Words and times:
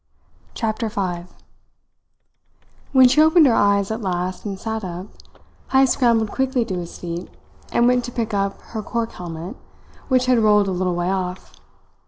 CHAPTER 0.55 0.89
FIVE 0.89 1.27
When 2.91 3.07
she 3.07 3.21
opened 3.21 3.45
her 3.45 3.53
eyes 3.53 3.91
at 3.91 4.01
last 4.01 4.45
and 4.45 4.59
sat 4.59 4.83
up, 4.83 5.09
Heyst 5.73 5.93
scrambled 5.93 6.31
quickly 6.31 6.65
to 6.65 6.73
his 6.79 6.97
feet 6.97 7.29
and 7.71 7.85
went 7.85 8.03
to 8.05 8.11
pick 8.11 8.33
up 8.33 8.59
her 8.73 8.81
cork 8.81 9.11
helmet, 9.11 9.57
which 10.07 10.25
had 10.25 10.39
rolled 10.39 10.67
a 10.67 10.71
little 10.71 10.95
way 10.95 11.11
off. 11.11 11.53